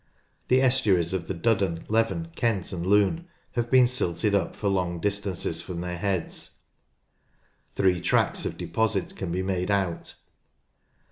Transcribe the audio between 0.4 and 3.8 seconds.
The estuaries of the Duddon, Leven, Kent, and Lune have